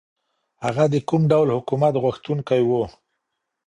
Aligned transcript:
هغه 0.65 0.83
د 0.93 0.95
کوم 1.09 1.21
ډول 1.31 1.47
حکومت 1.57 1.93
غوښتونکی 2.03 2.61
و؟ 2.63 2.71